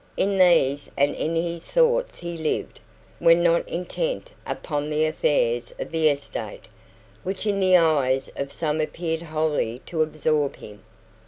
In 0.17 0.39
these 0.39 0.89
and 0.97 1.13
in 1.13 1.35
his 1.35 1.67
thoughts 1.67 2.21
he 2.21 2.35
lived, 2.35 2.79
when 3.19 3.43
not 3.43 3.69
intent 3.69 4.31
upon 4.47 4.89
the 4.89 5.05
affairs 5.05 5.75
of 5.77 5.91
the 5.91 6.09
estate, 6.09 6.65
which 7.21 7.45
in 7.45 7.59
the 7.59 7.77
eyes 7.77 8.27
of 8.35 8.51
some 8.51 8.81
appeared 8.81 9.21
wholly 9.21 9.77
to 9.85 10.01
absorb 10.01 10.55
him. 10.55 10.81